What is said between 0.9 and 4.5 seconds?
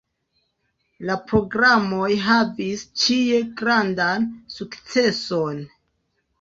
La programoj havis ĉie grandan